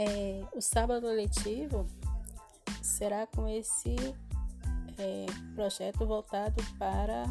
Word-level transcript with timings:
É, 0.00 0.44
o 0.54 0.60
sábado 0.60 1.08
letivo 1.08 1.84
será 2.80 3.26
com 3.26 3.48
esse 3.48 3.96
é, 4.96 5.26
projeto 5.56 6.06
voltado 6.06 6.62
para 6.78 7.24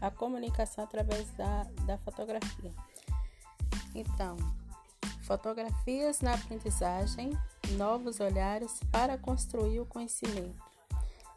a 0.00 0.08
comunicação 0.08 0.84
através 0.84 1.28
da, 1.32 1.64
da 1.86 1.98
fotografia. 1.98 2.70
Então, 3.92 4.36
fotografias 5.22 6.20
na 6.20 6.34
aprendizagem, 6.34 7.32
novos 7.72 8.20
olhares 8.20 8.78
para 8.92 9.18
construir 9.18 9.80
o 9.80 9.86
conhecimento. 9.86 10.62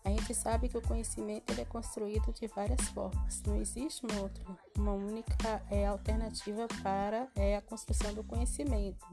A 0.05 0.09
gente 0.09 0.35
sabe 0.35 0.69
que 0.69 0.77
o 0.77 0.81
conhecimento 0.83 1.51
ele 1.51 1.61
é 1.61 1.65
construído 1.65 2.31
de 2.31 2.45
várias 2.45 2.81
formas. 2.89 3.41
Não 3.41 3.59
existe 3.59 4.05
uma 4.05 4.21
outra, 4.21 4.43
uma 4.77 4.91
única 4.91 5.63
é, 5.71 5.87
alternativa 5.87 6.67
para 6.83 7.27
é, 7.35 7.57
a 7.57 7.61
construção 7.63 8.13
do 8.13 8.23
conhecimento. 8.23 9.03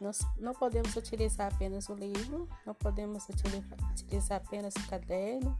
Nós 0.00 0.20
não 0.36 0.52
podemos 0.52 0.94
utilizar 0.94 1.52
apenas 1.52 1.88
o 1.88 1.94
livro, 1.94 2.48
não 2.66 2.74
podemos 2.74 3.26
utilizar, 3.28 4.36
apenas 4.36 4.74
o 4.74 4.88
caderno, 4.88 5.58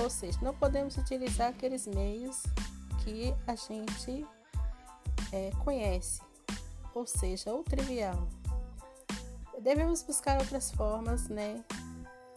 ou 0.00 0.10
seja, 0.10 0.38
não 0.42 0.54
podemos 0.54 0.96
utilizar 0.96 1.50
aqueles 1.50 1.86
meios 1.86 2.42
que 3.04 3.34
a 3.46 3.54
gente 3.54 4.26
é, 5.32 5.50
conhece, 5.64 6.20
ou 6.94 7.06
seja, 7.06 7.54
o 7.54 7.62
trivial. 7.62 8.28
Devemos 9.60 10.02
buscar 10.02 10.38
outras 10.38 10.70
formas 10.72 11.28
né, 11.28 11.64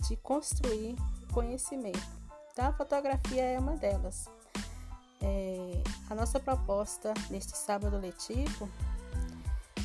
de 0.08 0.16
construir 0.18 0.96
conhecimento. 1.34 2.00
Então, 2.52 2.68
a 2.68 2.74
fotografia 2.74 3.44
é 3.44 3.60
uma 3.60 3.76
delas. 3.76 4.30
É, 5.22 5.84
a 6.10 6.16
nossa 6.16 6.40
proposta 6.40 7.14
neste 7.30 7.58
sábado 7.58 7.98
letivo 7.98 8.70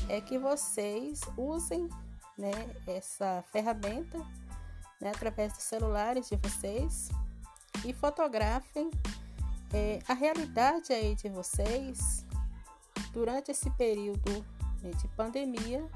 é 0.08 0.20
que 0.20 0.38
vocês 0.38 1.20
usem 1.36 1.88
né, 2.36 2.52
essa 2.86 3.44
ferramenta 3.52 4.18
né, 5.00 5.10
através 5.10 5.52
dos 5.52 5.62
celulares 5.62 6.28
de 6.28 6.36
vocês 6.36 7.10
e 7.84 7.92
fotografem 7.92 8.90
é, 9.72 9.98
a 10.08 10.14
realidade 10.14 10.92
aí 10.92 11.14
de 11.14 11.28
vocês 11.28 12.24
durante 13.12 13.50
esse 13.50 13.70
período 13.72 14.44
né, 14.82 14.90
de 14.90 15.08
pandemia 15.08 15.88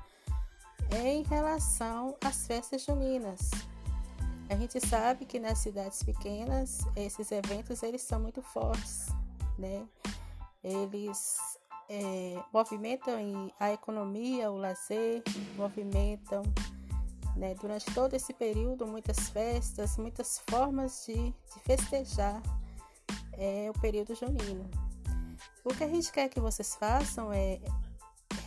em 1.03 1.23
relação 1.23 2.17
às 2.25 2.47
festas 2.47 2.83
juninas. 2.85 3.51
A 4.49 4.57
gente 4.57 4.81
sabe 4.87 5.27
que 5.27 5.39
nas 5.39 5.59
cidades 5.59 6.03
pequenas 6.03 6.81
esses 6.97 7.31
eventos 7.31 7.83
eles 7.83 8.01
são 8.01 8.19
muito 8.19 8.41
fortes, 8.41 9.07
né? 9.59 9.87
Eles 10.65 11.58
é, 11.89 12.43
movimentam 12.53 13.51
a 13.59 13.73
economia, 13.73 14.51
o 14.51 14.57
lazer, 14.57 15.23
movimentam 15.57 16.43
né, 17.37 17.55
durante 17.55 17.87
todo 17.95 18.15
esse 18.15 18.33
período 18.35 18.87
muitas 18.87 19.31
festas, 19.31 19.97
muitas 19.97 20.43
formas 20.51 21.05
de, 21.07 21.15
de 21.15 21.61
festejar 21.65 22.43
é, 23.33 23.71
o 23.75 23.81
período 23.81 24.15
junino. 24.15 24.69
O 25.65 25.75
que 25.75 25.85
a 25.85 25.89
gente 25.89 26.11
quer 26.13 26.29
que 26.29 26.41
vocês 26.41 26.75
façam 26.75 27.33
é 27.33 27.61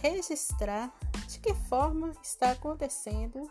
registrar 0.02 0.94
de 1.28 1.40
que 1.40 1.54
forma 1.54 2.12
está 2.22 2.52
acontecendo 2.52 3.50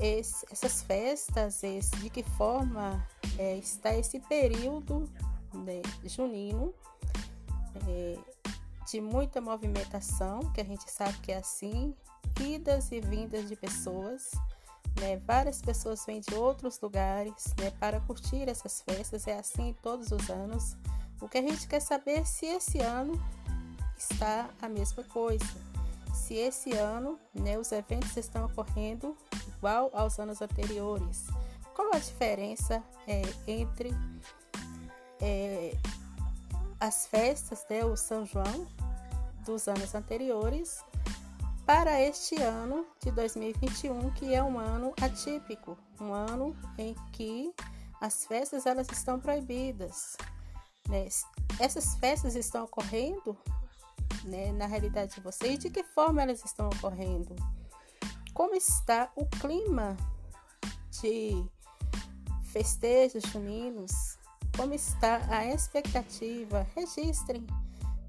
esse, 0.00 0.46
essas 0.50 0.82
festas, 0.82 1.62
esse, 1.62 1.94
de 1.96 2.08
que 2.08 2.22
forma 2.22 3.06
é, 3.38 3.56
está 3.58 3.94
esse 3.94 4.20
período 4.20 5.10
né, 5.52 5.82
junino 6.04 6.72
é, 7.86 8.18
de 8.90 9.00
muita 9.00 9.40
movimentação, 9.40 10.40
que 10.52 10.60
a 10.60 10.64
gente 10.64 10.90
sabe 10.90 11.18
que 11.18 11.32
é 11.32 11.38
assim, 11.38 11.94
idas 12.40 12.90
e 12.90 13.00
vindas 13.00 13.48
de 13.48 13.56
pessoas. 13.56 14.30
Né, 15.00 15.16
várias 15.18 15.62
pessoas 15.62 16.04
vêm 16.04 16.20
de 16.20 16.34
outros 16.34 16.80
lugares 16.80 17.54
né, 17.60 17.70
para 17.78 18.00
curtir 18.00 18.48
essas 18.48 18.82
festas, 18.82 19.26
é 19.26 19.38
assim 19.38 19.74
todos 19.82 20.10
os 20.10 20.28
anos. 20.30 20.76
O 21.20 21.28
que 21.28 21.38
a 21.38 21.42
gente 21.42 21.68
quer 21.68 21.80
saber 21.80 22.20
é 22.20 22.24
se 22.24 22.46
esse 22.46 22.78
ano 22.78 23.20
está 23.96 24.48
a 24.60 24.68
mesma 24.68 25.04
coisa. 25.04 25.44
Se 26.12 26.34
esse 26.34 26.72
ano 26.72 27.18
né, 27.34 27.58
os 27.58 27.70
eventos 27.70 28.16
estão 28.16 28.46
ocorrendo 28.46 29.16
igual 29.56 29.90
aos 29.92 30.18
anos 30.18 30.40
anteriores. 30.40 31.26
Qual 31.74 31.94
a 31.94 31.98
diferença 31.98 32.82
é, 33.06 33.22
entre 33.46 33.90
é, 35.20 35.76
as 36.80 37.06
festas, 37.06 37.64
né, 37.68 37.84
o 37.84 37.96
São 37.96 38.24
João 38.24 38.66
dos 39.44 39.68
anos 39.68 39.94
anteriores 39.94 40.84
para 41.66 42.00
este 42.00 42.40
ano 42.40 42.86
de 43.02 43.10
2021, 43.10 44.10
que 44.12 44.34
é 44.34 44.42
um 44.42 44.58
ano 44.58 44.94
atípico, 45.00 45.76
um 46.00 46.12
ano 46.12 46.56
em 46.78 46.94
que 47.12 47.52
as 48.00 48.24
festas 48.26 48.66
elas 48.66 48.88
estão 48.90 49.20
proibidas. 49.20 50.16
Né? 50.88 51.08
Essas 51.60 51.94
festas 51.96 52.34
estão 52.34 52.64
ocorrendo 52.64 53.36
né, 54.24 54.52
na 54.52 54.66
realidade 54.66 55.14
de 55.14 55.20
vocês, 55.20 55.58
de 55.58 55.68
que 55.68 55.82
forma 55.82 56.22
elas 56.22 56.44
estão 56.44 56.68
ocorrendo? 56.68 57.36
como 58.38 58.54
está 58.54 59.10
o 59.16 59.26
clima 59.26 59.96
de 61.00 61.44
festejos 62.52 63.24
juninos, 63.24 64.16
como 64.58 64.74
está 64.74 65.22
a 65.30 65.46
expectativa. 65.46 66.66
Registrem, 66.74 67.46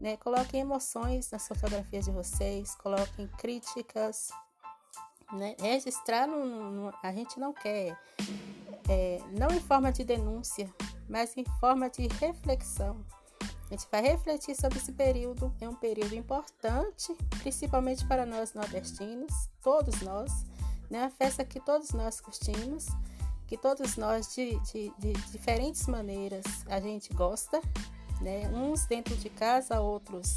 né? 0.01 0.17
coloquem 0.17 0.61
emoções 0.61 1.29
nas 1.29 1.47
fotografias 1.47 2.05
de 2.05 2.11
vocês, 2.11 2.73
coloquem 2.73 3.27
críticas. 3.37 4.29
Né? 5.31 5.55
Registrar 5.61 6.25
no, 6.25 6.71
no, 6.71 6.93
a 7.03 7.11
gente 7.11 7.39
não 7.39 7.53
quer, 7.53 7.95
é, 8.89 9.19
não 9.37 9.55
em 9.55 9.59
forma 9.59 9.91
de 9.91 10.03
denúncia, 10.03 10.67
mas 11.07 11.37
em 11.37 11.45
forma 11.59 11.87
de 11.87 12.07
reflexão. 12.07 13.05
A 13.69 13.75
gente 13.75 13.87
vai 13.91 14.01
refletir 14.01 14.55
sobre 14.55 14.79
esse 14.79 14.91
período, 14.91 15.53
é 15.61 15.69
um 15.69 15.75
período 15.75 16.15
importante, 16.15 17.15
principalmente 17.43 18.03
para 18.07 18.25
nós 18.25 18.55
nordestinos, 18.55 19.31
todos 19.61 20.01
nós, 20.01 20.31
né? 20.89 21.01
Uma 21.03 21.11
festa 21.11 21.45
que 21.45 21.59
todos 21.59 21.91
nós 21.91 22.19
curtimos, 22.19 22.87
que 23.49 23.57
todos 23.57 23.97
nós 23.97 24.35
de, 24.35 24.59
de, 24.59 24.93
de 24.99 25.13
diferentes 25.31 25.87
maneiras 25.87 26.45
a 26.67 26.79
gente 26.79 27.11
gosta, 27.11 27.59
né? 28.21 28.47
Uns 28.53 28.85
dentro 28.85 29.15
de 29.15 29.27
casa, 29.27 29.81
outros 29.81 30.35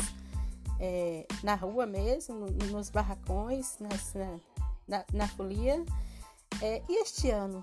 é, 0.81 1.27
na 1.43 1.55
rua 1.55 1.85
mesmo, 1.85 2.47
nos 2.71 2.89
barracões, 2.89 3.77
nas, 3.79 4.15
na, 4.15 4.41
na, 4.89 5.05
na 5.13 5.29
folia. 5.29 5.85
É, 6.63 6.83
e 6.89 7.03
este 7.03 7.29
ano, 7.29 7.63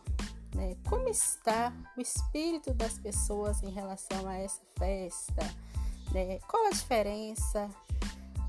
né? 0.54 0.78
Como 0.88 1.10
está 1.10 1.74
o 1.98 2.02
espírito 2.02 2.72
das 2.72 3.00
pessoas 3.00 3.64
em 3.64 3.72
relação 3.72 4.28
a 4.28 4.36
essa 4.36 4.62
festa? 4.78 5.44
Né? 6.14 6.38
Qual 6.48 6.68
a 6.68 6.70
diferença 6.70 7.68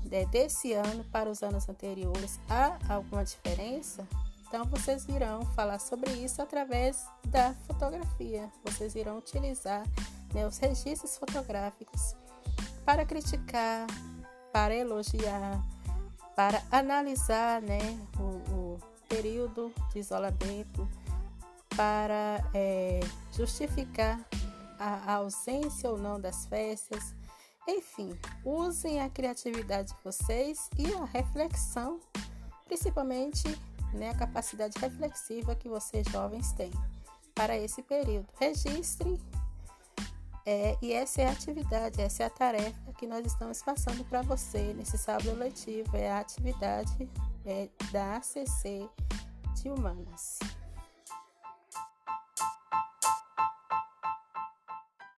né, 0.05 0.23
desse 0.27 0.73
ano 0.73 1.03
para 1.05 1.31
os 1.31 1.41
anos 1.41 1.67
anteriores? 1.67 2.39
Há 2.47 2.77
alguma 2.93 3.25
diferença? 3.25 4.07
Então, 4.51 4.65
vocês 4.65 5.07
irão 5.07 5.45
falar 5.55 5.79
sobre 5.79 6.11
isso 6.11 6.41
através 6.41 7.07
da 7.27 7.53
fotografia. 7.65 8.51
Vocês 8.65 8.95
irão 8.95 9.17
utilizar 9.17 9.81
né, 10.33 10.45
os 10.45 10.57
registros 10.57 11.17
fotográficos 11.17 12.17
para 12.83 13.05
criticar, 13.05 13.87
para 14.51 14.75
elogiar, 14.75 15.57
para 16.35 16.61
analisar 16.69 17.61
né, 17.61 17.79
o, 18.19 18.51
o 18.53 18.79
período 19.07 19.73
de 19.93 19.99
isolamento 19.99 20.85
para 21.73 22.43
é, 22.53 22.99
justificar 23.31 24.19
a, 24.77 25.13
a 25.13 25.13
ausência 25.13 25.89
ou 25.89 25.97
não 25.97 26.19
das 26.19 26.45
festas. 26.47 27.15
Enfim, 27.65 28.19
usem 28.43 28.99
a 28.99 29.09
criatividade 29.09 29.93
de 29.93 30.03
vocês 30.03 30.69
e 30.77 30.93
a 30.93 31.05
reflexão, 31.05 32.01
principalmente 32.67 33.47
né, 33.93 34.09
a 34.09 34.15
capacidade 34.15 34.77
reflexiva 34.79 35.55
que 35.55 35.69
vocês 35.69 36.07
jovens 36.07 36.51
têm 36.53 36.71
para 37.33 37.57
esse 37.57 37.81
período. 37.81 38.27
Registrem 38.39 39.19
é, 40.45 40.75
e 40.81 40.91
essa 40.91 41.21
é 41.21 41.27
a 41.27 41.31
atividade, 41.31 42.01
essa 42.01 42.23
é 42.23 42.25
a 42.25 42.29
tarefa 42.29 42.93
que 42.97 43.05
nós 43.05 43.25
estamos 43.25 43.61
passando 43.61 44.03
para 44.05 44.21
você 44.21 44.73
nesse 44.73 44.97
sábado 44.97 45.33
letivo. 45.33 45.95
É 45.95 46.11
a 46.11 46.19
atividade 46.19 47.09
é, 47.45 47.69
da 47.91 48.17
ACC 48.17 48.89
de 49.55 49.69
Humanas. 49.69 50.39